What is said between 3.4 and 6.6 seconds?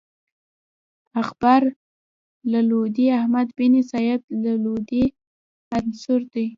بن سعيد الودي اثر دﺉ.